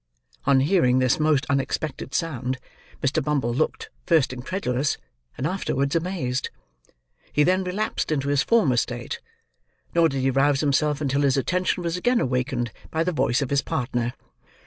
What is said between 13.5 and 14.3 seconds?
his partner.